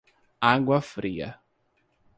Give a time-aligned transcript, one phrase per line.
[0.53, 1.37] Água Fria